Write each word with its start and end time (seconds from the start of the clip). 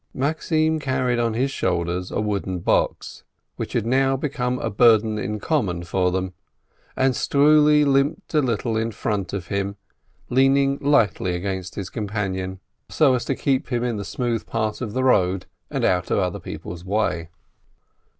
Maxim 0.15 0.79
carried 0.79 1.19
on 1.19 1.35
his 1.35 1.51
shoulders 1.51 2.09
a 2.09 2.19
wooden 2.19 2.57
box, 2.57 3.23
which 3.55 3.73
had 3.73 3.85
now 3.85 4.17
became 4.17 4.57
a 4.57 4.71
burden 4.71 5.19
in 5.19 5.39
common 5.39 5.83
for 5.83 6.09
them, 6.09 6.33
and 6.97 7.13
Struli 7.13 7.85
limped 7.85 8.33
a 8.33 8.41
little 8.41 8.75
in 8.75 8.89
front 8.91 9.31
of 9.31 9.49
him, 9.49 9.75
leaning 10.27 10.79
lightly 10.81 11.35
against 11.35 11.75
his 11.75 11.91
companion, 11.91 12.59
so 12.89 13.13
as 13.13 13.25
to 13.25 13.33
A 13.33 13.35
LIVELIHOOD 13.35 13.45
255 13.65 13.65
keep 13.67 13.77
him 13.77 13.83
in 13.87 13.97
the 13.97 14.03
smooth 14.03 14.47
part 14.47 14.81
of 14.81 14.93
the 14.93 15.03
road 15.03 15.45
and 15.69 15.85
out 15.85 16.09
of 16.09 16.17
other 16.17 16.39
people's 16.39 16.83
way. 16.83 17.29